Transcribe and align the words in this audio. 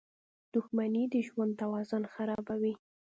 •دښمني 0.53 1.03
د 1.13 1.15
ژوند 1.27 1.53
توازن 1.61 2.03
خرابوي. 2.13 2.73